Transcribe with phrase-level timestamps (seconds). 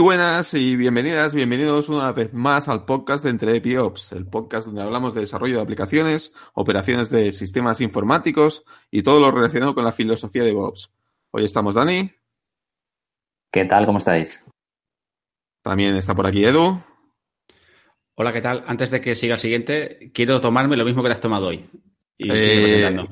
[0.00, 4.64] Muy buenas y bienvenidas, bienvenidos una vez más al podcast de Entre Ops, el podcast
[4.64, 9.84] donde hablamos de desarrollo de aplicaciones, operaciones de sistemas informáticos y todo lo relacionado con
[9.84, 10.90] la filosofía de DevOps.
[11.32, 12.10] Hoy estamos Dani.
[13.52, 13.84] ¿Qué tal?
[13.84, 14.42] ¿Cómo estáis?
[15.60, 16.80] También está por aquí Edu.
[18.14, 18.64] Hola, ¿qué tal?
[18.66, 21.68] Antes de que siga el siguiente, quiero tomarme lo mismo que te has tomado hoy.
[22.16, 23.06] Y eh,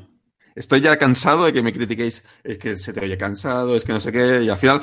[0.55, 2.25] Estoy ya cansado de que me critiquéis.
[2.43, 4.81] Es que se te oye cansado, es que no sé qué, y al final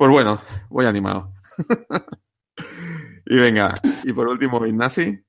[0.00, 0.40] pues bueno,
[0.70, 1.34] voy animado.
[3.26, 5.22] y venga, y por último, Ignasi.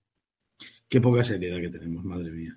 [0.88, 2.56] Qué poca seriedad que tenemos, madre mía.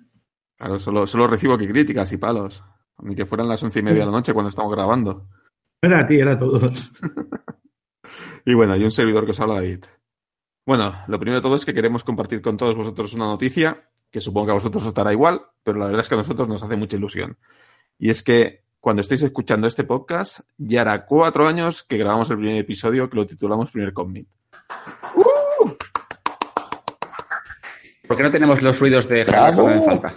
[0.55, 2.63] Claro, solo, solo recibo aquí críticas y palos.
[2.99, 5.27] Ni que fueran las once y media de la noche cuando estamos grabando.
[5.81, 6.93] Era a ti, era a todos.
[8.45, 9.83] y bueno, y un servidor que os habla David.
[10.65, 14.21] Bueno, lo primero de todo es que queremos compartir con todos vosotros una noticia que
[14.21, 16.63] supongo que a vosotros os estará igual, pero la verdad es que a nosotros nos
[16.63, 17.37] hace mucha ilusión.
[17.99, 22.37] Y es que cuando estéis escuchando este podcast, ya hará cuatro años que grabamos el
[22.37, 24.29] primer episodio que lo titulamos Primer Commit.
[25.15, 25.71] ¡Uh!
[28.07, 30.13] ¿Por qué no tenemos los ruidos de cuando me falta?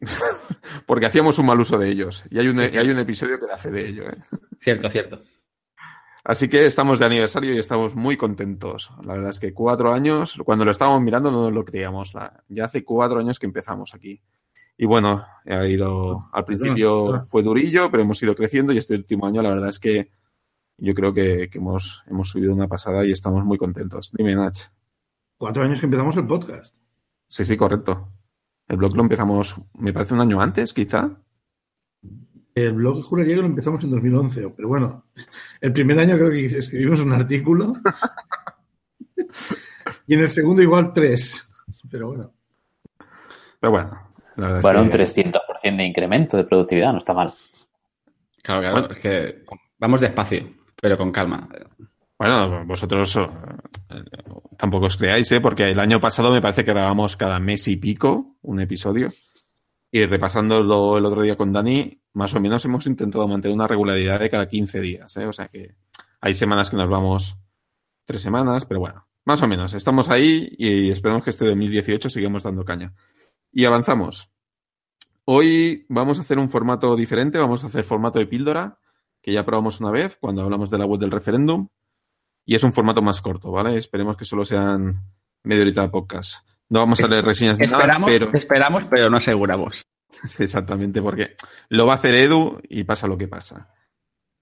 [0.86, 2.24] Porque hacíamos un mal uso de ellos.
[2.30, 4.08] Y hay un, hay un episodio que hace de ello.
[4.08, 4.16] ¿eh?
[4.60, 5.20] Cierto, cierto.
[6.24, 8.90] Así que estamos de aniversario y estamos muy contentos.
[9.04, 12.12] La verdad es que cuatro años, cuando lo estábamos mirando no nos lo creíamos.
[12.48, 14.20] Ya hace cuatro años que empezamos aquí.
[14.76, 19.26] Y bueno, ha ido, al principio fue durillo, pero hemos ido creciendo y este último
[19.26, 20.10] año la verdad es que
[20.78, 24.10] yo creo que, hemos, hemos subido una pasada y estamos muy contentos.
[24.12, 24.58] Dime, Nach.
[25.36, 26.74] Cuatro años que empezamos el podcast.
[27.28, 28.08] Sí, sí, correcto.
[28.66, 31.10] El blog lo empezamos, me parece un año antes, quizá.
[32.54, 35.06] El blog juraría que lo empezamos en 2011, pero bueno,
[35.60, 37.74] el primer año creo que escribimos un artículo
[40.06, 41.48] y en el segundo igual tres,
[41.90, 42.32] pero bueno.
[43.60, 44.03] Pero bueno,
[44.36, 47.34] bueno, un 300% de incremento de productividad, no está mal.
[48.42, 49.44] Claro, claro, es que
[49.78, 50.48] vamos despacio,
[50.80, 51.48] pero con calma.
[52.18, 54.02] Bueno, vosotros eh,
[54.56, 55.40] tampoco os creáis, ¿eh?
[55.40, 59.12] porque el año pasado me parece que grabamos cada mes y pico un episodio.
[59.90, 64.20] Y repasándolo el otro día con Dani, más o menos hemos intentado mantener una regularidad
[64.20, 65.16] de cada 15 días.
[65.16, 65.26] ¿eh?
[65.26, 65.74] O sea que
[66.20, 67.36] hay semanas que nos vamos
[68.04, 69.74] tres semanas, pero bueno, más o menos.
[69.74, 72.92] Estamos ahí y esperamos que este 2018 sigamos dando caña.
[73.56, 74.32] Y avanzamos.
[75.24, 78.80] Hoy vamos a hacer un formato diferente, vamos a hacer formato de píldora,
[79.22, 81.68] que ya probamos una vez cuando hablamos de la web del referéndum.
[82.44, 83.78] Y es un formato más corto, ¿vale?
[83.78, 85.04] Esperemos que solo sean
[85.44, 86.44] media horita de podcast.
[86.68, 88.30] No vamos a leer reseñas de nada, pero...
[88.34, 89.86] Esperamos, pero no aseguramos.
[90.40, 91.36] Exactamente, porque
[91.68, 93.72] lo va a hacer Edu y pasa lo que pasa.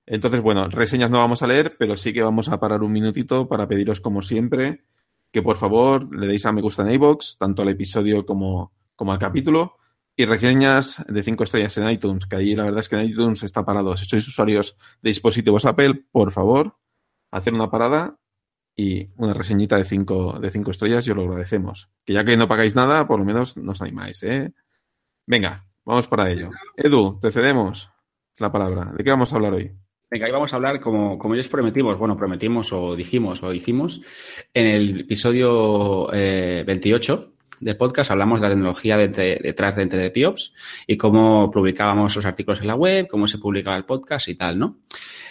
[0.06, 3.47] Entonces, bueno, reseñas no vamos a leer, pero sí que vamos a parar un minutito
[3.47, 4.84] para pediros, como siempre,
[5.31, 9.13] que por favor le deis a me gusta en iVoox, tanto al episodio como como
[9.13, 9.77] al capítulo,
[10.17, 13.43] y reseñas de 5 estrellas en iTunes, que ahí la verdad es que en iTunes
[13.43, 13.97] está parado.
[13.97, 16.77] Si sois usuarios de dispositivos Apple, por favor,
[17.31, 18.19] hacer una parada
[18.77, 21.91] y una reseñita de 5 de cinco estrellas, yo lo agradecemos.
[22.05, 24.53] Que ya que no pagáis nada, por lo menos nos animáis, ¿eh?
[25.27, 26.51] Venga, vamos para ello.
[26.77, 27.91] Edu, te cedemos
[28.39, 28.93] la palabra.
[28.97, 29.73] ¿De qué vamos a hablar hoy?
[30.11, 34.03] Venga, hoy vamos a hablar, como, como ellos prometimos, bueno, prometimos o dijimos o hicimos
[34.53, 40.53] en el episodio 28, eh, del podcast hablamos de la tecnología detrás de Entre Piops
[40.87, 44.59] y cómo publicábamos los artículos en la web, cómo se publicaba el podcast y tal,
[44.59, 44.78] ¿no?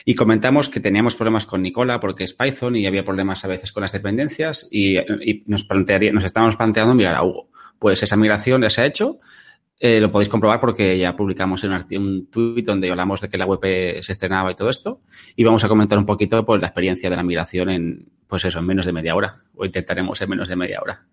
[0.06, 3.72] Y comentamos que teníamos problemas con Nicola porque es Python y había problemas a veces
[3.72, 4.98] con las dependencias y,
[5.46, 7.50] nos, plantearía, nos estábamos planteando enviar a Hugo.
[7.78, 9.20] Pues esa migración ya se ha hecho.
[9.80, 13.46] Eh, lo podéis comprobar porque ya publicamos un, un tweet donde hablamos de que la
[13.46, 13.60] web
[14.02, 15.02] se estrenaba y todo esto.
[15.36, 18.60] Y vamos a comentar un poquito pues, la experiencia de la migración en, pues eso,
[18.60, 19.36] en menos de media hora.
[19.56, 21.06] O intentaremos en menos de media hora.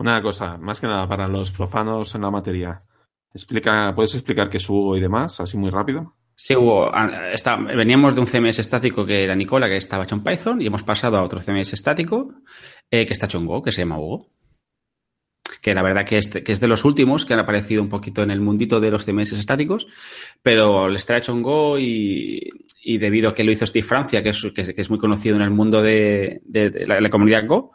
[0.00, 2.82] Una cosa, más que nada para los profanos en la materia.
[3.34, 6.16] Explica, ¿Puedes explicar qué es Hugo y demás, así muy rápido?
[6.34, 6.90] Sí, Hugo.
[6.90, 7.28] Ah,
[7.76, 10.84] veníamos de un CMS estático que era Nicola, que estaba hecho en Python, y hemos
[10.84, 12.32] pasado a otro CMS estático
[12.90, 14.30] eh, que está hecho en Go, que se llama Hugo.
[15.60, 18.22] Que la verdad que es, que es de los últimos que han aparecido un poquito
[18.22, 19.86] en el mundito de los CMS estáticos,
[20.42, 22.48] pero le está hecho en Go y,
[22.86, 26.40] debido a que lo hizo Steve Francia, que es, muy conocido en el mundo de,
[26.86, 27.72] la comunidad Go,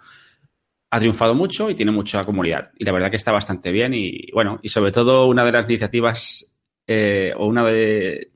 [0.95, 2.71] ha triunfado mucho y tiene mucha comunidad.
[2.77, 5.65] Y la verdad que está bastante bien y bueno, y sobre todo una de las
[5.65, 8.31] iniciativas eh, o una de,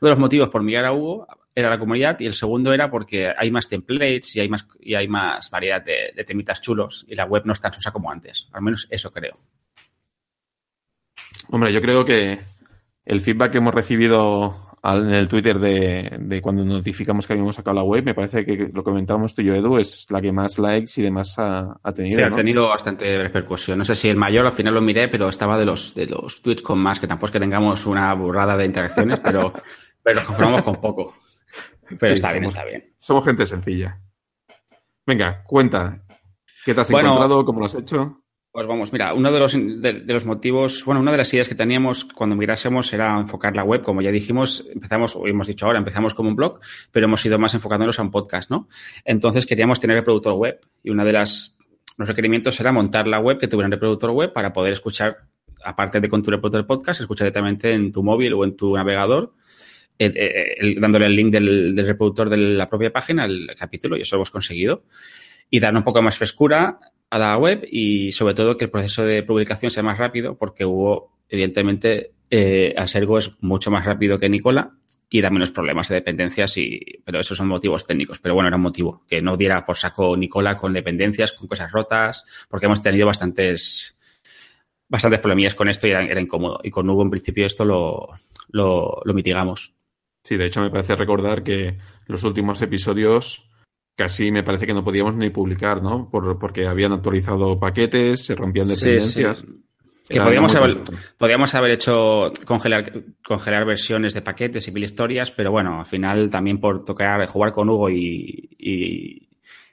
[0.00, 2.90] uno de los motivos por mirar a Hugo era la comunidad y el segundo era
[2.90, 7.14] porque hay más templates y hay más, y hay más variedad de, temitas chulos y
[7.14, 8.48] la web no es tan sosa como antes.
[8.52, 9.38] Al menos eso creo.
[11.50, 12.40] Hombre, yo creo que
[13.04, 17.84] el feedback que hemos recibido en el Twitter de, cuando notificamos que habíamos sacado la
[17.84, 20.92] web, me parece que lo comentábamos tú y yo, Edu, es la que más likes
[20.96, 22.16] y demás ha, tenido.
[22.16, 23.78] Sí, ha tenido bastante repercusión.
[23.78, 26.42] No sé si el mayor, al final lo miré, pero estaba de los, de los
[26.42, 29.52] tweets con más, que tampoco es que tengamos una burrada de interacciones, pero,
[30.02, 31.14] pero nos conformamos con poco.
[31.98, 32.94] Pero Sí, está bien, está bien.
[32.98, 34.00] Somos gente sencilla.
[35.06, 36.02] Venga, cuenta.
[36.64, 37.08] ¿Qué te has Bueno.
[37.10, 37.44] encontrado?
[37.44, 38.21] ¿Cómo lo has hecho?
[38.52, 41.54] Pues vamos, mira, uno de los, de, los motivos, bueno, una de las ideas que
[41.54, 45.78] teníamos cuando migrásemos era enfocar la web, como ya dijimos, empezamos, o hemos dicho ahora,
[45.78, 46.60] empezamos como un blog,
[46.90, 48.68] pero hemos ido más enfocándonos a un podcast, ¿no?
[49.06, 51.56] Entonces queríamos tener reproductor web y una de las,
[51.96, 55.16] los requerimientos era montar la web que tuviera un reproductor web para poder escuchar,
[55.64, 59.32] aparte de con tu reproductor podcast, escuchar directamente en tu móvil o en tu navegador,
[59.98, 63.96] eh, eh, el- dándole el link del, del reproductor de la propia página al capítulo
[63.96, 64.84] y eso lo hemos conseguido.
[65.48, 66.78] Y dar un poco más frescura
[67.12, 70.64] a la web y sobre todo que el proceso de publicación sea más rápido porque
[70.64, 74.78] Hugo, evidentemente, eh, al ser Go es mucho más rápido que Nicola
[75.10, 78.18] y da menos problemas de dependencias, y, pero esos son motivos técnicos.
[78.18, 81.70] Pero bueno, era un motivo, que no diera por saco Nicola con dependencias, con cosas
[81.70, 83.98] rotas, porque hemos tenido bastantes
[84.88, 86.60] bastantes problemillas con esto y era, incómodo.
[86.62, 88.08] Y con Hugo, en principio, esto lo,
[88.48, 89.74] lo mitigamos.
[90.24, 91.76] Sí, de hecho me parece recordar que
[92.06, 93.51] los últimos episodios
[93.96, 96.08] casi me parece que no podíamos ni publicar, ¿no?
[96.10, 99.38] Por, porque habían actualizado paquetes, se rompían dependencias.
[99.38, 99.58] Sí, sí.
[100.08, 100.80] Que podíamos haber,
[101.16, 102.92] podíamos haber hecho congelar,
[103.24, 107.52] congelar versiones de paquetes y mil historias, pero bueno, al final también por tocar, jugar
[107.52, 109.28] con Hugo y, y,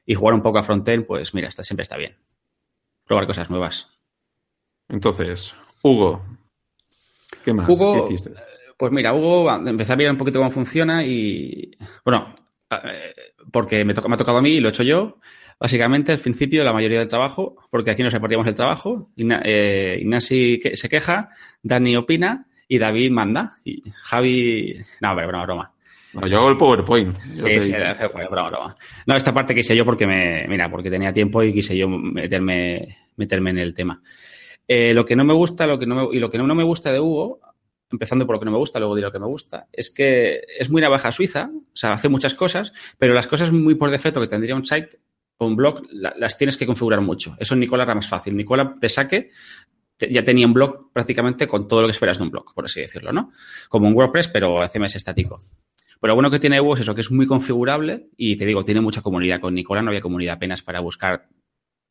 [0.06, 2.16] y jugar un poco a frontend, pues mira, está, siempre está bien.
[3.06, 3.90] Probar cosas nuevas.
[4.88, 6.22] Entonces, Hugo,
[7.44, 7.68] ¿qué más?
[7.68, 8.32] Hugo- ¿Qué hiciste?
[8.78, 11.72] Pues mira, Hugo, empecé a mirar un poquito cómo funciona y,
[12.06, 12.40] bueno, eh,
[13.52, 15.18] porque me, toca, me ha tocado a mí y lo he hecho yo.
[15.60, 19.10] Básicamente, al principio, la mayoría del trabajo, porque aquí nos repartíamos el trabajo.
[19.18, 21.30] Igna- eh, Ignasi que- se queja,
[21.62, 23.58] Dani opina y David manda.
[23.66, 24.76] Y Javi...
[25.02, 25.72] No, hombre, broma, broma.
[26.14, 27.20] No, yo hago el PowerPoint.
[27.22, 28.78] Sí, sí, broma, broma, broma.
[29.06, 32.98] No, esta parte quise yo porque me, mira, porque tenía tiempo y quise yo meterme,
[33.18, 34.02] meterme en el tema.
[34.68, 36.56] Eh, lo que no me gusta, lo que no me- y lo que no, no
[36.56, 37.42] me gusta de Hugo,
[37.92, 40.42] empezando por lo que no me gusta, luego diré lo que me gusta, es que
[40.60, 44.22] es muy navaja suiza, o sea, hace muchas cosas, pero las cosas muy por defecto
[44.22, 45.00] que tendría un site
[45.38, 47.36] o un blog, la- las tienes que configurar mucho.
[47.40, 48.36] Eso en Nicola era más fácil.
[48.36, 49.30] Nicola de saque
[49.98, 52.66] te- ya tenía un blog prácticamente con todo lo que esperas de un blog, por
[52.66, 53.32] así decirlo, ¿no?
[53.70, 55.42] Como un WordPress, pero CMS estático.
[56.02, 58.64] Pero lo bueno que tiene Hugo es eso, que es muy configurable y te digo,
[58.64, 59.42] tiene mucha comunidad.
[59.42, 61.28] Con Nicola no había comunidad apenas para buscar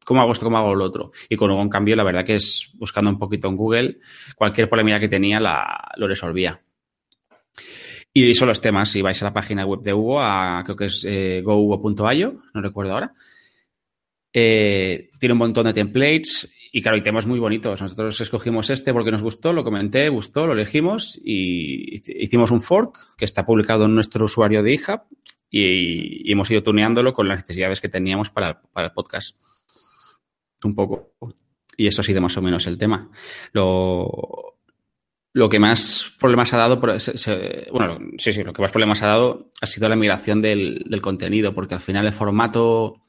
[0.05, 1.13] cómo hago esto, cómo hago lo otro.
[1.29, 3.99] Y con en cambio, la verdad que es buscando un poquito en Google,
[4.37, 6.61] cualquier polémica que tenía la, lo resolvía.
[8.13, 8.91] Y son los temas.
[8.91, 12.93] Si vais a la página web de Hugo, a, creo que es eh, no recuerdo
[12.95, 13.15] ahora.
[14.33, 17.81] Eh, tiene un montón de templates y claro, y temas muy bonitos.
[17.81, 23.17] Nosotros escogimos este porque nos gustó, lo comenté, gustó, lo elegimos y hicimos un fork
[23.17, 25.03] que está publicado en nuestro usuario de eHub
[25.51, 29.37] y, y hemos ido tuneándolo con las necesidades que teníamos para el podcast.
[30.65, 31.13] Un poco.
[31.77, 33.11] Y eso ha sido más o menos el tema.
[33.53, 34.57] Lo,
[35.33, 39.53] lo que más problemas ha dado, bueno, sí, sí, lo que más problemas ha dado
[39.61, 43.03] ha sido la migración del, del contenido, porque al final el formato,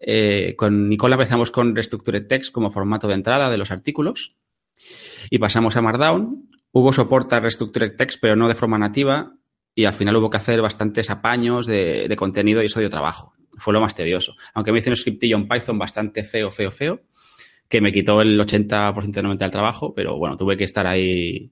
[0.00, 4.36] eh, con Nicola empezamos con Restructured Text como formato de entrada de los artículos
[5.28, 6.48] y pasamos a Markdown.
[6.72, 9.34] Hugo soporta Restructured Text, pero no de forma nativa
[9.74, 13.34] y al final hubo que hacer bastantes apaños de, de contenido y eso dio trabajo.
[13.58, 14.36] Fue lo más tedioso.
[14.54, 17.02] Aunque me hice un scriptillo en Python bastante feo, feo, feo,
[17.68, 21.50] que me quitó el 80% de 90% del trabajo, pero bueno, tuve que estar ahí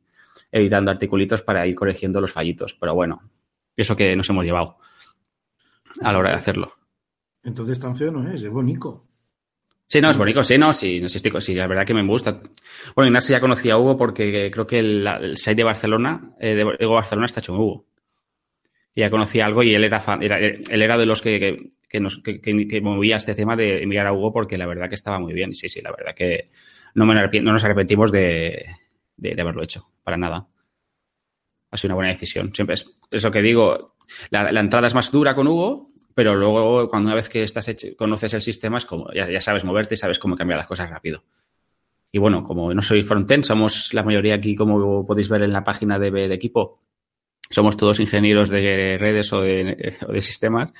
[0.50, 2.74] editando articulitos para ir corrigiendo los fallitos.
[2.80, 3.22] Pero bueno,
[3.76, 4.78] eso que nos hemos llevado
[6.02, 6.72] a la hora de hacerlo.
[7.42, 9.04] Entonces tan feo no es, es bonito.
[9.88, 12.02] Sí, no, es bonito, sí, no, sí, no, sí, estoy- sí, la verdad que me
[12.04, 12.40] gusta.
[12.96, 16.54] Bueno, Ignacio ya conocía a Hugo porque creo que el, el site de Barcelona, eh,
[16.56, 17.86] de Hugo Barcelona está hecho en Hugo.
[18.96, 22.22] Ya conocía algo y él era fan, él era de los que, que, nos,
[22.82, 25.54] movía este tema de enviar a Hugo porque la verdad que estaba muy bien.
[25.54, 26.48] Sí, sí, la verdad que
[26.94, 28.66] no, me nos arrepentimos de,
[29.16, 30.48] de, haberlo hecho, para nada.
[31.70, 32.54] Ha sido una buena decisión.
[32.54, 33.96] Siempre es, es lo que digo,
[34.30, 37.70] la, la entrada es más dura con Hugo, pero luego cuando una vez que estás
[37.98, 40.88] conoces el sistema es como, ya, ya sabes moverte y sabes cómo cambiar las cosas
[40.88, 41.22] rápido.
[42.10, 45.64] Y bueno, como no soy frontend, somos la mayoría aquí, como podéis ver en la
[45.64, 46.80] página de, de equipo,
[47.50, 50.72] somos todos ingenieros de redes o de, o de sistemas.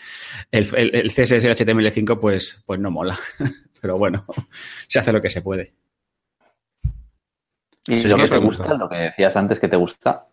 [0.51, 3.19] El, el, el CSS y el HTML5 pues, pues no mola.
[3.81, 4.25] Pero bueno,
[4.89, 5.75] se hace lo que se puede.
[7.89, 10.27] ¿Y lo que te gusta, lo que decías antes que te gusta?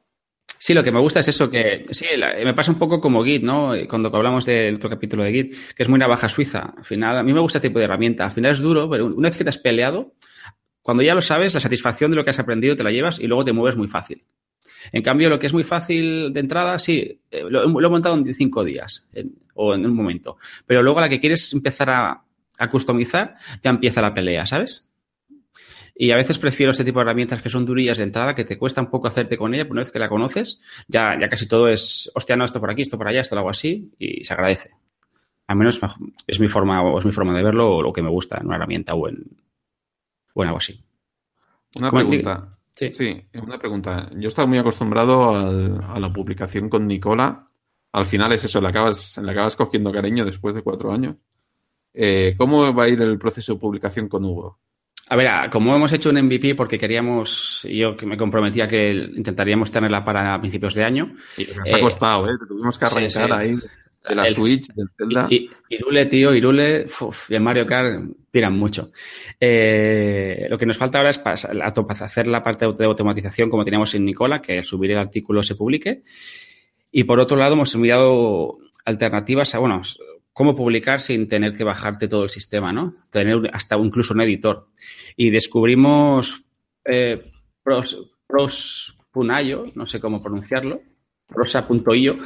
[0.57, 3.23] Sí, lo que me gusta es eso, que sí, la- me pasa un poco como
[3.23, 3.73] Git, ¿no?
[3.89, 6.73] Cuando hablamos del otro capítulo de Git, que es muy navaja suiza.
[6.77, 8.25] Al final, a mí me gusta este tipo de herramienta.
[8.25, 10.13] Al final es duro, pero una vez que te has peleado,
[10.81, 13.27] cuando ya lo sabes, la satisfacción de lo que has aprendido te la llevas y
[13.27, 14.23] luego te mueves muy fácil.
[14.91, 18.15] En cambio, lo que es muy fácil de entrada, sí, eh, lo, lo he montado
[18.15, 20.37] en cinco días en- o en un momento.
[20.65, 22.23] Pero luego a la que quieres empezar a,
[22.59, 24.89] a customizar, ya empieza la pelea, ¿sabes?
[25.95, 28.57] Y a veces prefiero este tipo de herramientas que son durillas de entrada, que te
[28.57, 31.47] cuesta un poco hacerte con ella, pero una vez que la conoces, ya, ya casi
[31.47, 34.23] todo es, hostia, no, esto por aquí, esto por allá, esto lo hago así, y
[34.23, 34.71] se agradece.
[35.45, 35.79] Al menos
[36.25, 38.47] es mi forma, o es mi forma de verlo, o lo que me gusta en
[38.47, 39.23] una herramienta o en,
[40.33, 40.83] o en algo así.
[41.75, 41.89] Una
[42.23, 42.57] pregunta.
[42.75, 42.91] Sí.
[42.91, 44.09] Sí, una pregunta.
[44.15, 47.45] Yo estaba muy acostumbrado al- a la publicación con Nicola.
[47.91, 51.15] Al final es eso, le acabas, le acabas cogiendo cariño después de cuatro años.
[51.93, 54.59] Eh, ¿Cómo va a ir el proceso de publicación con Hugo?
[55.09, 59.69] A ver, como hemos hecho un MVP porque queríamos, yo que me comprometía que intentaríamos
[59.69, 62.33] tenerla para principios de año, Y nos Eh, ha costado, ¿eh?
[62.47, 63.33] Tuvimos que sí, arrancar sí.
[63.33, 63.57] ahí
[64.07, 65.27] de la El- Switch, del Zelda.
[65.29, 68.91] Y, y- Irule, tío, Irule uf, y el Mario Kart tiran mucho.
[69.39, 73.49] Eh, lo que nos falta ahora es pas- la auto- hacer la parte de automatización
[73.49, 76.03] como teníamos en Nicola, que al subir el artículo se publique.
[76.91, 79.81] Y por otro lado, hemos enviado alternativas a, bueno,
[80.33, 82.95] cómo publicar sin tener que bajarte todo el sistema, ¿no?
[83.11, 84.67] Tener hasta incluso un editor.
[85.15, 86.43] Y descubrimos
[86.85, 87.31] eh,
[87.63, 90.81] pros, Prospunayo, no sé cómo pronunciarlo,
[91.27, 92.17] prosa.io,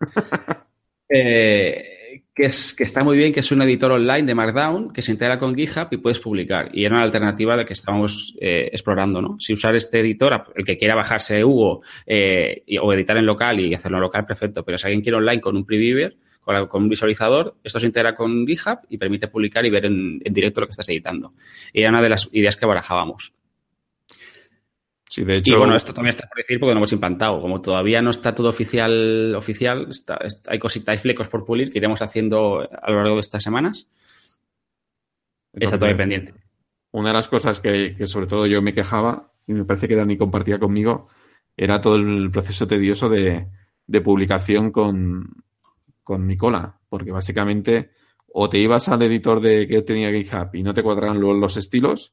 [1.08, 5.02] eh, que, es, que está muy bien, que es un editor online de Markdown que
[5.02, 6.70] se integra con GitHub y puedes publicar.
[6.72, 9.36] Y era una alternativa de que estábamos eh, explorando, ¿no?
[9.40, 13.74] Si usar este editor, el que quiera bajarse Hugo eh, o editar en local y
[13.74, 14.64] hacerlo en local, perfecto.
[14.64, 16.16] Pero si alguien quiere online con un previewer,
[16.68, 20.32] con un visualizador, esto se integra con GitHub y permite publicar y ver en, en
[20.32, 21.34] directo lo que estás editando.
[21.72, 23.34] Y era una de las ideas que barajábamos.
[25.08, 27.40] Sí, de Y hecho, bueno, esto también está por decir porque no hemos implantado.
[27.40, 31.70] Como todavía no está todo oficial, oficial, está- está- hay cositas, hay flecos por pulir
[31.70, 33.88] que iremos haciendo a lo largo de estas semanas.
[35.52, 36.34] Está todavía pendiente.
[36.92, 39.96] Una de las cosas que, que sobre todo yo me quejaba, y me parece que
[39.96, 41.08] Dani compartía conmigo,
[41.56, 43.48] era todo el proceso tedioso de,
[43.86, 45.28] de publicación con,
[46.02, 46.78] con Nicola.
[46.88, 47.90] Porque básicamente
[48.26, 52.12] o te ibas al editor de que tenía GitHub y no te cuadraban los estilos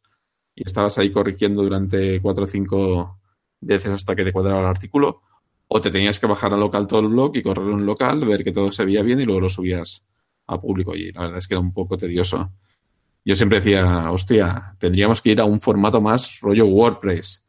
[0.55, 3.19] y estabas ahí corrigiendo durante cuatro o cinco
[3.59, 5.21] veces hasta que te cuadraba el artículo,
[5.67, 8.43] o te tenías que bajar a local todo el blog y correr un local, ver
[8.43, 10.05] que todo se veía bien y luego lo subías
[10.47, 10.95] a público.
[10.95, 12.51] Y la verdad es que era un poco tedioso.
[13.25, 17.45] Yo siempre decía, hostia, tendríamos que ir a un formato más rollo WordPress.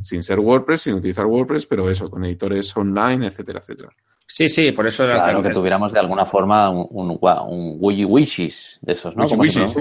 [0.00, 3.90] Sin ser WordPress, sin utilizar WordPress, pero eso, con editores online, etcétera, etcétera.
[4.30, 8.78] Sí, sí, por eso era Claro, que tuviéramos de alguna forma un, un, un Wishes
[8.82, 9.24] de esos, ¿no?
[9.24, 9.76] Wiki ¿Cómo se Wishes,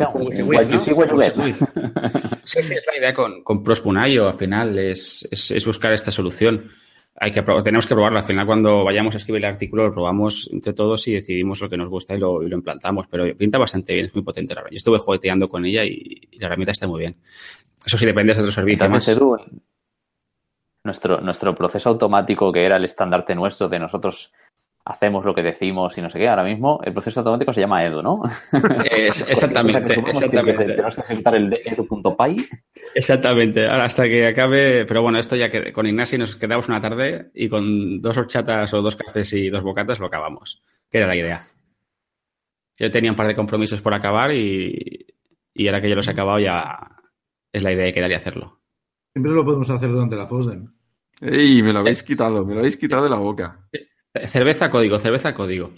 [0.88, 1.54] un.
[2.46, 6.12] Sí, sí, es la idea con, con Prospunayo, al final, es, es, es buscar esta
[6.12, 6.70] solución.
[7.20, 8.20] Hay que tenemos que probarlo.
[8.20, 11.68] Al final, cuando vayamos a escribir el artículo, lo probamos entre todos y decidimos lo
[11.68, 13.08] que nos gusta y lo, y lo implantamos.
[13.10, 14.72] Pero pinta bastante bien, es muy potente la verdad.
[14.72, 17.18] Yo estuve jugueteando con ella y, y la herramienta está muy bien.
[17.86, 19.40] Eso sí depende de otro servicio Entonces, más.
[19.42, 19.57] Edu,
[20.88, 24.34] nuestro, nuestro proceso automático, que era el estandarte nuestro de nosotros
[24.90, 27.84] hacemos lo que decimos y no sé qué, ahora mismo el proceso automático se llama
[27.84, 28.22] Edu, ¿no?
[28.90, 30.64] Es- exactamente, que exactamente.
[30.66, 32.48] Tenemos que ejecutar el de edu.py.
[32.96, 33.68] Exactamente.
[33.68, 37.32] Ahora hasta que acabe, pero bueno, esto ya que con Ignasi nos quedamos una tarde
[37.36, 41.18] y con dos horchatas o dos cafés y dos bocatas lo acabamos, que era la
[41.18, 41.46] idea.
[42.80, 45.06] Yo tenía un par de compromisos por acabar y,
[45.54, 46.80] y ahora que yo los he acabado ya
[47.52, 48.62] es la idea de quedar y hacerlo.
[49.14, 50.72] Siempre lo podemos hacer durante la FOSDEM.
[51.22, 51.62] ¡Ey!
[51.64, 53.68] Me lo habéis quitado, me lo habéis quitado de la boca.
[54.28, 55.72] Cerveza código, cerveza código.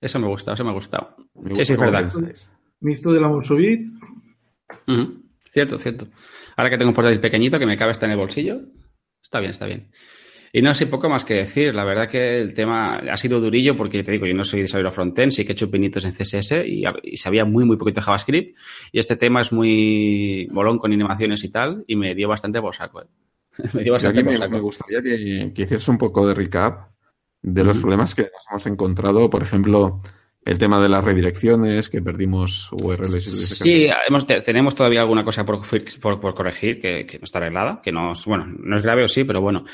[0.00, 1.16] Eso me gusta, eso me ha gustado.
[1.34, 2.10] Me Sí, gusta sí, es cómo verdad.
[2.12, 2.52] pensáis.
[2.80, 3.88] Mixto de la Monsovit.
[4.86, 5.22] Ujú.
[5.52, 6.08] Cierto, cierto.
[6.56, 8.60] Ahora que tengo un portátil pequeñito que me cabe hasta en el bolsillo,
[9.22, 9.90] está bien, está bien.
[10.52, 11.74] Y no sé poco más que decir.
[11.74, 14.94] La verdad que el tema ha sido durillo porque te digo, yo no soy desarrollador
[14.94, 18.04] frontend, sí que he hecho pinitos en CSS y, y sabía muy, muy poquito de
[18.04, 18.56] JavaScript.
[18.92, 22.74] Y este tema es muy bolón con animaciones y tal, y me dio bastante por
[22.74, 23.02] saco.
[23.02, 23.06] ¿eh?
[23.74, 26.90] me dio Yo bastante aquí me, gustaría que, que hicieras un poco de recap
[27.42, 29.30] de los problemas que nos hemos encontrado.
[29.30, 30.00] Por ejemplo,
[30.44, 33.14] el tema de las redirecciones, que perdimos URLs.
[33.16, 35.60] y Sí, hemos- te- tenemos todavía alguna cosa por,
[36.00, 39.04] por- por corregir que, que no está arreglada, que no es, bueno, no es grave
[39.04, 39.64] o sí, pero bueno.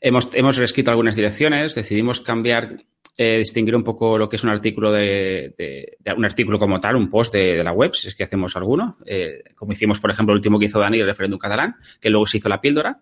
[0.00, 2.76] Hemos, hemos reescrito algunas direcciones, decidimos cambiar,
[3.16, 6.80] eh, distinguir un poco lo que es un artículo de, de- de- un artículo como
[6.80, 10.00] tal, un post de, de la web, si es que hacemos alguno, eh, como hicimos,
[10.00, 12.60] por ejemplo, el último que hizo Dani, el referéndum catalán, que luego se hizo la
[12.60, 13.00] píldora,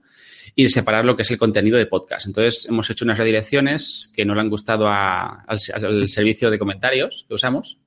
[0.55, 2.27] y separar lo que es el contenido de podcast.
[2.27, 6.59] Entonces, hemos hecho unas redirecciones que no le han gustado a- al, al servicio de
[6.59, 7.79] comentarios que usamos,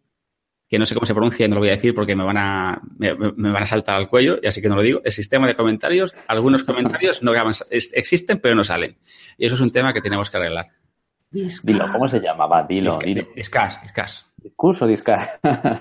[0.68, 2.38] que no sé cómo se pronuncia y no lo voy a decir porque me van
[2.38, 5.02] a, me, me van a saltar al cuello, y así que no lo digo.
[5.06, 8.98] El sistema de comentarios, algunos comentarios no graban- es- existen, pero no salen.
[9.38, 10.66] Y eso es un tema que tenemos que arreglar.
[11.64, 12.48] Dilo, ¿cómo se llama?
[12.48, 13.28] Va, dilo, dilo.
[13.36, 14.26] Discas, discas.
[14.38, 15.40] ¿Discurso o disca?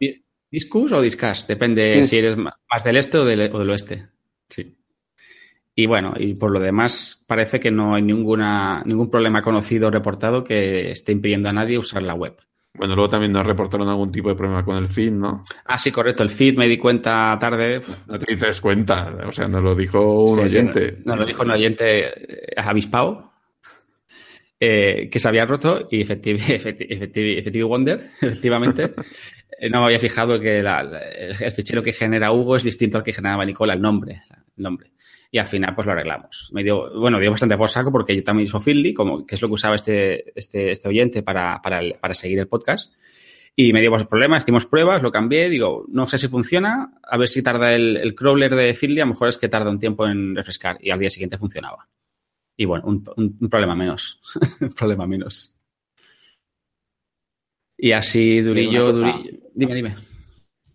[0.00, 1.46] Di- ¿Discus o discas?
[1.46, 4.08] Depende Dis- si eres más del este o del, o del oeste.
[4.48, 4.77] Sí.
[5.80, 9.90] Y bueno, y por lo demás, parece que no hay ninguna, ningún problema conocido o
[9.92, 12.34] reportado que esté impidiendo a nadie usar la web.
[12.74, 15.44] Bueno, luego también nos reportaron algún tipo de problema con el feed, ¿no?
[15.66, 16.24] Ah, sí, correcto.
[16.24, 17.80] El feed me di cuenta tarde.
[18.08, 20.98] No te dices cuenta, o sea, nos lo dijo un Sí, sí, oyente.
[21.04, 23.32] Nos lo dijo un oyente eh, avispado
[24.58, 28.94] eh, que se había roto y efectivi, efecti- efecti- efectivi wonder, efectivamente,
[29.70, 33.12] no me había fijado que la- el fichero que genera Hugo es distinto al que
[33.12, 34.22] generaba Nicola, el nombre.
[34.56, 34.90] El nombre.
[35.30, 36.50] Y al final, pues lo arreglamos.
[36.54, 39.42] Me dio, bueno, dio bastante por saco porque yo también uso Feedly, como, que es
[39.42, 42.94] lo que usaba este, este, este oyente para, para, el- para seguir el podcast.
[43.54, 47.28] Y me dio problemas, hicimos pruebas, lo cambié, digo, no sé si funciona, a ver
[47.28, 50.06] si tarda el, el crawler de Feedly, a lo mejor es que tarda un tiempo
[50.06, 51.88] en refrescar y al día siguiente funcionaba.
[52.56, 54.20] Y bueno, un, un- un problema menos.
[54.60, 55.56] un problema menos.
[57.76, 58.92] Y así, Durillo.
[58.92, 59.38] Durillo.
[59.54, 59.94] Dime, dime.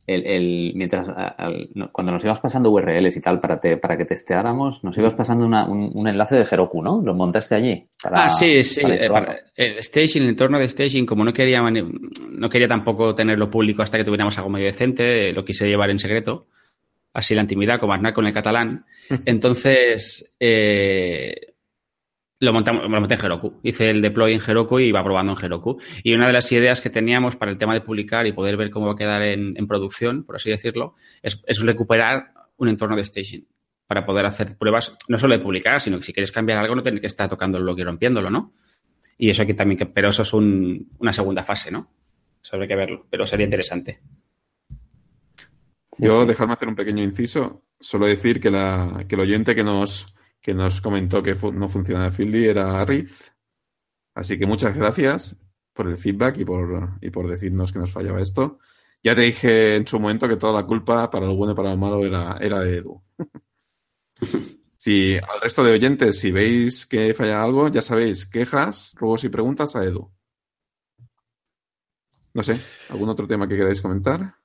[0.05, 4.03] El, el- mientras, al- cuando nos ibas pasando URLs y tal para, te- para que
[4.03, 7.01] testeáramos, nos ibas pasando una- un, un enlace de Heroku, ¿no?
[7.01, 7.87] ¿Lo montaste allí?
[8.03, 8.81] Para- ah, sí, sí.
[8.81, 13.15] para eh, para- el staging, el entorno de staging, como no quería, no quería tampoco
[13.15, 16.47] tenerlo público hasta que tuviéramos algo medio decente, eh, lo quise llevar en secreto.
[17.13, 18.85] Así la intimidad, como Aznar con el catalán.
[19.25, 21.52] Entonces, eh,
[22.43, 23.59] lo, montamos, lo monté en Heroku.
[23.63, 25.79] Hice el deploy en Heroku y iba probando en Heroku.
[26.03, 28.69] Y una de las ideas que teníamos para el tema de publicar y poder ver
[28.69, 32.95] cómo va a quedar en, en producción, por así decirlo, es, es recuperar un entorno
[32.95, 33.47] de staging
[33.87, 36.83] para poder hacer pruebas, no solo de publicar, sino que si quieres cambiar algo, no
[36.83, 38.53] tener que estar tocando el blog y rompiéndolo, ¿no?
[39.17, 41.91] Y eso aquí también, que, pero eso es un- una segunda fase, ¿no?
[42.41, 43.99] Eso habría que verlo, pero sería interesante.
[45.91, 46.27] Sí, Yo, sí.
[46.27, 50.07] dejarme hacer un pequeño inciso, solo decir que, la, que el oyente que nos,
[50.43, 53.33] que nos comentó que no funcionaba el era Riz.
[54.13, 55.39] Así que muchas gracias
[55.71, 58.59] por el feedback y por, y por decirnos que nos fallaba esto.
[59.01, 61.71] Ya te dije en su momento que toda la culpa, para lo bueno y para
[61.71, 63.01] lo malo, era, era de Edu.
[64.75, 69.29] Si al resto de oyentes, si veis que falla algo, ya sabéis, quejas, ruegos y
[69.29, 70.11] preguntas a Edu.
[72.33, 74.35] No sé, ¿algún otro tema que queráis comentar?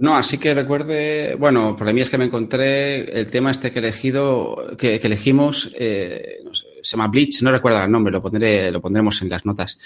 [0.00, 3.78] No, así que recuerde, bueno, para mí es que me encontré el tema este que
[3.78, 6.38] elegido, que, elegimos, eh,
[6.82, 9.78] se llama Bleach, no recuerdo el nombre, lo pondré, lo pondremos en las notas.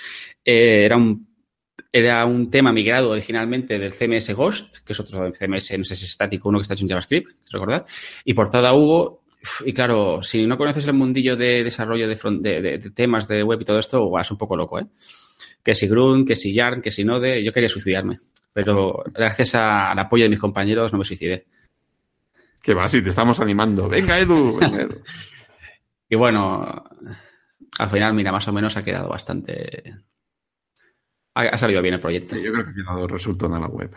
[0.44, 1.30] Eh, era un
[1.94, 6.04] era un tema migrado originalmente del CMS Ghost, que es otro CMS, no sé si
[6.06, 7.86] es estático, uno que está hecho en JavaScript, recordar,
[8.24, 9.24] y portado a Hugo.
[9.66, 13.42] Y claro, si no conoces el mundillo de desarrollo de, front- de- de temas de
[13.42, 14.86] web y todo esto, vas un poco loco, ¿eh?
[15.62, 18.18] Que si Grunt, que si Yarn, que si Node, yo quería suicidarme.
[18.52, 21.46] Pero gracias a- al apoyo de mis compañeros no me suicidé.
[22.62, 23.88] Que va, si te estamos animando.
[23.88, 24.56] Venga, Edu.
[24.60, 25.02] Venga, Edu.
[26.08, 26.84] Y bueno,
[27.78, 29.94] al final, mira, más o menos ha quedado bastante...
[31.34, 32.36] Ha, ha salido bien el proyecto.
[32.36, 33.96] Sí, yo creo que ha quedado resultado en la web.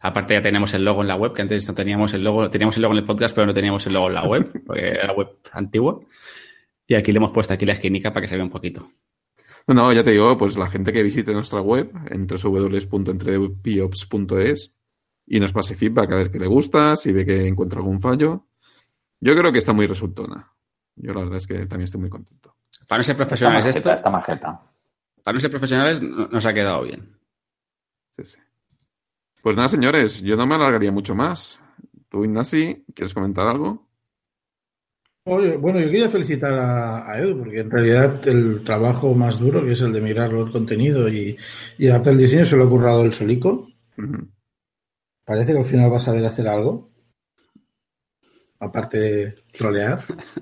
[0.00, 2.76] Aparte ya tenemos el logo en la web, que antes no teníamos el logo, teníamos
[2.76, 5.06] el logo en el podcast, pero no teníamos el logo en la web, porque era
[5.08, 6.00] la web antigua.
[6.86, 8.88] Y aquí le hemos puesto aquí la esquinica para que se vea un poquito.
[9.68, 14.72] No, ya te digo, pues la gente que visite nuestra web en www.entredepiops.es
[15.26, 18.46] y nos pase feedback a ver qué le gusta, si ve que encuentra algún fallo.
[19.20, 20.52] Yo creo que está muy resultona.
[20.94, 22.54] Yo la verdad es que también estoy muy contento.
[22.86, 24.62] Para no ser Esta profesionales de majeta, esto, esta majeta.
[25.24, 27.18] para no ser profesionales no- nos ha quedado bien.
[28.12, 28.38] Sí, sí.
[29.42, 31.60] Pues nada, señores, yo no me alargaría mucho más.
[32.08, 33.85] Tú, Ignasi, ¿quieres comentar algo?
[35.26, 39.64] Oye, bueno, yo quería felicitar a, a Edu, porque en realidad el trabajo más duro,
[39.64, 41.36] que es el de mirar el contenido y,
[41.78, 43.68] y adaptar el diseño, se lo ha currado el solico.
[45.26, 46.90] Parece que al final va a saber hacer algo.
[48.60, 50.00] Aparte de trolear.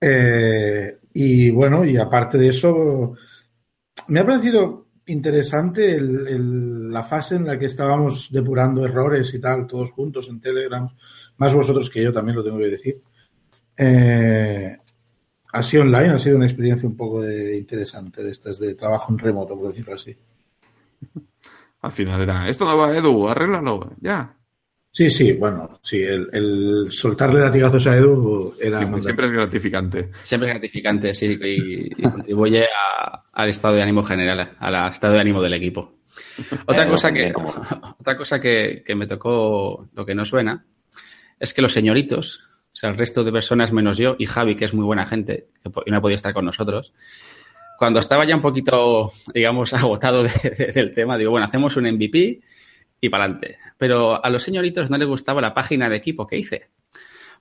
[0.00, 3.14] Eh, y bueno, y aparte de eso,
[4.08, 9.40] me ha parecido interesante el- el- la fase en la que estábamos depurando errores y
[9.40, 10.88] tal, todos juntos en Telegram,
[11.38, 13.02] más vosotros que yo también lo tengo que decir.
[13.84, 14.76] Eh,
[15.52, 19.18] así online ha sido una experiencia un poco de, interesante de estas de trabajo en
[19.18, 20.16] remoto, por decirlo así.
[21.82, 24.36] Al final era, esto no va, Edu, arréglalo, ya.
[24.94, 29.02] Sí, sí, bueno, sí, el, el soltarle latigazos a Edu era Siempre, mandar.
[29.02, 30.10] siempre es gratificante.
[30.22, 35.14] Siempre es gratificante, sí, y, y contribuye a- al estado de ánimo general, al estado
[35.14, 35.94] de ánimo del equipo.
[36.66, 37.32] Otra cosa que,
[37.98, 40.66] otra cosa que, que me tocó, lo que no suena,
[41.40, 44.64] es que los señoritos, o sea, el resto de personas menos yo y Javi, que
[44.64, 46.92] es muy buena gente, que no ha podido estar con nosotros,
[47.78, 51.84] cuando estaba ya un poquito, digamos, agotado de- de- del tema, digo, bueno, hacemos un
[51.86, 52.40] MVP
[53.00, 53.58] y para adelante.
[53.78, 56.68] Pero a los señoritos no les gustaba la página de equipo que hice.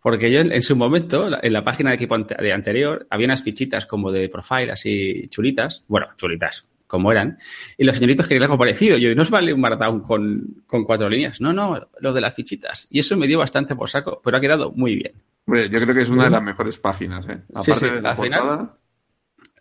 [0.01, 3.85] Porque yo en, su momento, en la página de equipo de anterior, había unas fichitas
[3.85, 5.85] como de profile, así chulitas.
[5.87, 7.39] Bueno, chulitas, como eran.
[7.77, 8.97] Y los señoritos querían algo parecido.
[8.97, 11.39] Yo, ¿no os vale un markdown con, con cuatro líneas?
[11.39, 12.88] No, no, lo de las fichitas.
[12.91, 15.13] Y eso me dio bastante por saco, pero ha quedado muy bien.
[15.47, 17.41] Hombre, yo creo que es una de las mejores páginas, ¿eh?
[17.54, 18.77] Aparte sí, de la final- portada.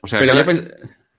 [0.02, 0.74] O sea, pero cada, yo pens-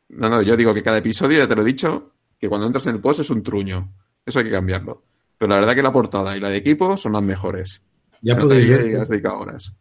[0.10, 2.86] No, no, yo digo que cada episodio, ya te lo he dicho, que cuando entras
[2.88, 3.94] en el post es un truño.
[4.26, 5.04] Eso hay que cambiarlo.
[5.38, 7.82] Pero la verdad que la portada y la de equipo son las mejores.
[8.22, 9.74] Ya podéis, ver, que has dedicado horas.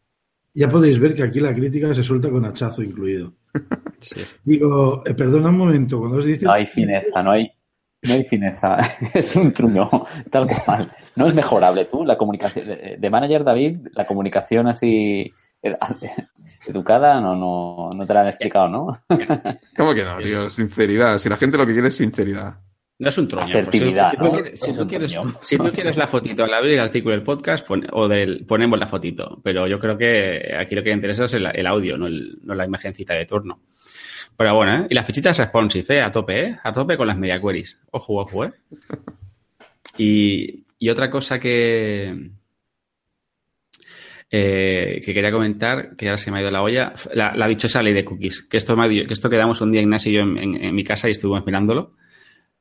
[0.54, 3.32] Ya podéis ver que aquí la crítica se suelta con hachazo incluido.
[4.00, 4.22] Sí.
[4.44, 6.46] Digo, eh, perdona un momento, cuando os dice...
[6.46, 7.52] No hay fineza, no hay,
[8.00, 8.78] no hay fineza.
[9.14, 9.90] es un truño,
[10.30, 10.90] tal cual.
[11.16, 11.84] No es mejorable.
[11.84, 15.30] Tú, la comunicación, de de manager David, la comunicación así
[15.62, 15.74] eh,
[16.66, 19.02] educada, no, no, no te la han explicado, ¿no?
[19.76, 20.48] ¿Cómo que no, tío?
[20.48, 21.18] Sinceridad.
[21.18, 22.58] Si la gente lo que quiere es sinceridad.
[23.00, 23.44] No es un troño.
[23.44, 24.10] Asertividad,
[24.52, 28.78] si, tú quieres, la fotito al abrir el artículo del podcast, pon- o del, ponemos
[28.78, 29.40] la fotito.
[29.42, 32.54] Pero yo creo que aquí lo que interesa es el, el audio, no, el- no
[32.54, 33.62] la imagencita de turno.
[34.36, 34.86] Pero bueno, ¿eh?
[34.90, 36.02] Y las fichitas responsive, ¿eh?
[36.02, 36.56] A tope, ¿eh?
[36.62, 37.78] A tope con las media queries.
[37.90, 38.52] Ojo, ojo, ¿eh?
[39.96, 42.30] Y, y otra cosa que,
[44.30, 47.82] eh, que quería comentar, que ahora se me ha ido la olla, la, la dichosa
[47.82, 48.42] ley de cookies.
[48.42, 50.74] Que esto, me ha que esto quedamos un día Ignacio y yo en, en- en
[50.74, 51.94] mi casa y estuvimos mirándolo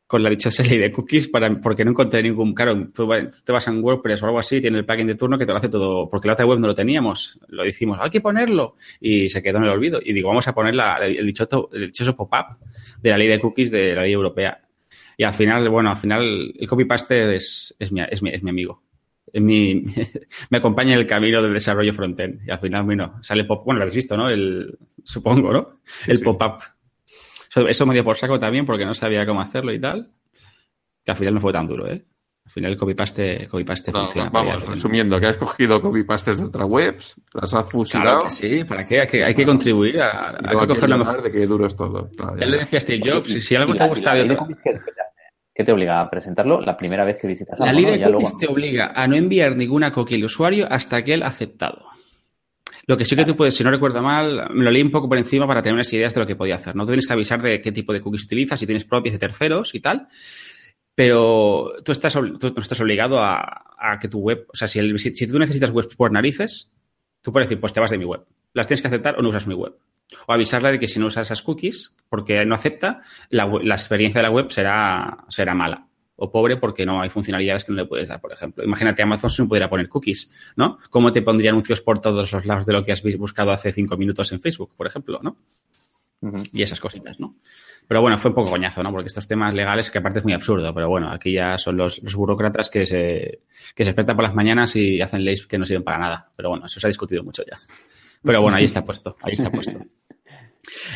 [0.09, 2.55] con la dichosa ley de cookies para, porque no encontré ningún.
[2.55, 3.07] Claro, tú
[3.45, 5.59] te vas en WordPress o algo así, tiene el plugin de turno que te lo
[5.59, 6.09] hace todo.
[6.09, 7.39] Porque la otra web no lo teníamos.
[7.49, 8.73] Lo decimos, hay que ponerlo.
[8.99, 9.99] Y se quedó en el olvido.
[10.03, 12.57] Y digo, vamos a poner la- el, dichoso, el dichoso pop-up
[13.03, 14.59] de la ley de cookies de la ley europea.
[15.15, 18.49] Y al final, bueno, al final el copy-paste es, es, mi, es, mi, es mi
[18.49, 18.81] amigo.
[19.31, 19.83] Es mi,
[20.49, 22.41] me acompaña en el camino del desarrollo frontend.
[22.47, 24.27] Y al final, bueno, sale pop, bueno, lo habéis visto, ¿no?
[24.27, 25.79] El, supongo, ¿no?
[25.83, 26.23] Sí, el sí.
[26.23, 26.63] pop-up.
[27.49, 30.12] Eso, eso me dio por saco también porque no sabía cómo hacerlo y tal.
[31.03, 32.05] Que al final no fue tan duro, ¿eh?
[32.45, 34.29] Al final el copy-paste, copy-paste No, funciona.
[34.31, 38.63] vamos, resumiendo, que has cogido copy-pastes de otras webs, las has fusilado Claro que sí,
[38.63, 39.01] ¿para qué?
[39.01, 41.21] Hay que, hay que contribuir a, que coger lo hablar mejor.
[41.23, 42.09] de qué duro es todo.
[42.17, 44.23] Claro, ya, Él le decía a Steve Jobs, si, si algo te la- gusta la
[44.23, 44.38] de
[45.53, 48.38] ¿qué, te obliga a presentarlo la primera vez que visitas La algo, ley de cookies
[48.39, 51.85] te obliga a no enviar ninguna cookie al usuario hasta que él ha aceptado.
[52.89, 55.08] Lo que sí que tú puedes, si no recuerdo mal, me lo leí un poco
[55.08, 56.75] por encima para tener unas ideas de lo que podía hacer.
[56.75, 59.75] No tienes que avisar de qué tipo de cookies utilizas, si tienes propias de terceros
[59.75, 60.08] y tal.
[60.95, 64.80] Pero tú estás, tú no estás obligado a, a que tu web, o sea, si,
[64.80, 66.71] el- si, si tú necesitas web por narices,
[67.21, 68.21] tú puedes decir, pues te vas de mi web.
[68.54, 69.75] Las tienes que aceptar o no usas mi web.
[70.25, 74.17] O avisarle de que si no usas esas cookies, porque no acepta, la, la experiencia
[74.17, 75.88] de la web será, será mala
[76.19, 78.63] o pobre porque no hay funcionalidades que no le puedes dar, por ejemplo.
[78.63, 80.77] Imagínate, Amazon si no pudiera poner cookies, ¿no?
[80.89, 83.97] ¿Cómo te pondría anuncios por todos los lados de lo que has buscado hace cinco
[83.97, 85.38] minutos en Facebook, por ejemplo, ¿no?
[86.51, 87.38] Y esas cositas, ¿no?
[87.88, 88.91] Pero bueno, fue un poco coñazo, ¿no?
[88.91, 92.03] Porque estos temas legales, que aparte es muy absurdo, pero bueno, aquí ya son los,
[92.03, 93.39] los burócratas que se,
[93.73, 96.29] que se por las mañanas y hacen leyes que no sirven para nada.
[96.36, 97.58] Pero bueno, eso se ha discutido mucho ya.
[98.21, 99.79] Pero bueno, ahí está puesto, ahí está puesto.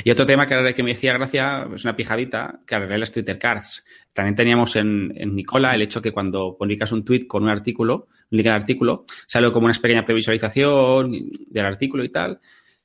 [0.03, 3.39] Y otro tema que, que me decía gracia, es una pijadita, que arreglé las Twitter
[3.39, 3.83] Cards.
[4.11, 8.07] También teníamos en, en Nicola el hecho que cuando publicas un tweet con un artículo,
[8.31, 11.11] un link al artículo, sale como una pequeña previsualización
[11.49, 12.39] del artículo y tal.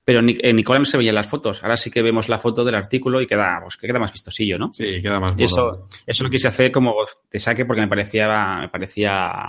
[0.04, 1.62] Pero en Nic- en Nicola no se veían las fotos.
[1.62, 4.56] Ahora sí que vemos la foto del artículo y queda, pues, que queda más vistosillo,
[4.58, 4.72] ¿no?
[4.72, 6.94] Sí, queda más Y eso, eso lo quise hacer como
[7.30, 9.42] de saque porque me parecía, me parecía,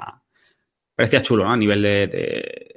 [0.95, 1.51] parecía chulo, ¿no?
[1.51, 2.75] A nivel de, de-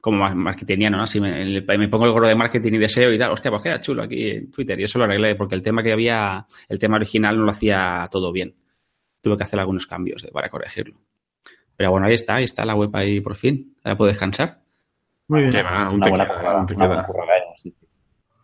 [0.00, 1.06] como marketingiano, ¿no?
[1.06, 3.80] Si me, me pongo el gorro de marketing y deseo y tal, hostia, pues queda
[3.80, 4.80] chulo aquí en Twitter.
[4.80, 8.08] Y eso lo arreglé porque el tema que había, el tema original no lo hacía
[8.10, 8.54] todo bien.
[9.20, 10.98] Tuve que hacer algunos cambios eh, para corregirlo.
[11.76, 13.74] Pero bueno, ahí está, ahí está la web ahí por fin.
[13.84, 14.60] Ahora puedo descansar.
[15.28, 15.64] Muy bien.
[15.64, 17.42] Va, aún Una buena currada, ¿eh?
[17.62, 17.74] sí.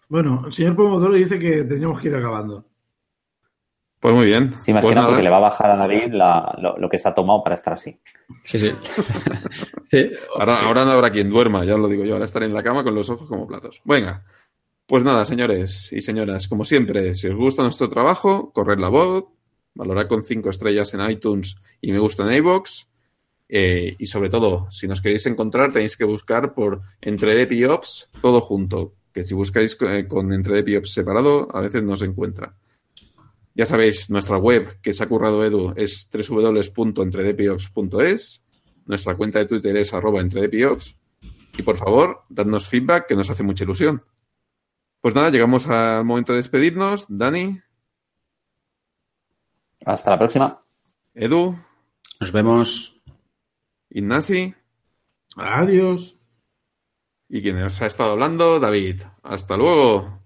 [0.08, 2.64] Bueno, el señor Pomodoro dice que teníamos que ir acabando.
[4.00, 4.54] Pues muy bien.
[4.58, 5.08] Sí, más Pues que nada nada.
[5.08, 7.54] porque le va a bajar a David la- lo, lo que se ha tomado para
[7.54, 7.98] estar así.
[8.44, 8.70] Sí, sí.
[9.90, 10.10] sí.
[10.38, 12.12] Ahora, ahora no habrá quien duerma, ya os lo digo yo.
[12.14, 13.80] Ahora estaré en la cama con los ojos como platos.
[13.84, 14.24] Venga.
[14.86, 19.24] Pues nada, señores y señoras, como siempre, si os gusta nuestro trabajo, corred la voz,
[19.74, 22.86] valorad con cinco estrellas en iTunes y me gusta en iVoox.
[23.48, 28.10] Eh, y sobre todo, si nos queréis encontrar, tenéis que buscar por Entredep y Ops
[28.20, 28.92] todo junto.
[29.12, 32.54] Que si buscáis eh, con Entredep y Ops separado, a veces no se encuentra.
[33.56, 38.42] Ya sabéis, nuestra web que se ha currado Edu es www.entredepiops.es.
[38.84, 40.94] Nuestra cuenta de Twitter es arroba entredepiops.
[41.56, 44.04] Y por favor, dadnos feedback que nos hace mucha ilusión.
[45.00, 47.06] Pues nada, llegamos al momento de despedirnos.
[47.08, 47.58] Dani,
[49.86, 50.60] Hasta la próxima.
[51.14, 51.56] Edu,
[52.20, 53.00] Nos vemos.
[53.88, 54.54] Ignasi
[55.36, 56.18] Adiós.
[57.30, 59.00] y quien os ha estado hablando, David.
[59.22, 60.25] Hasta luego.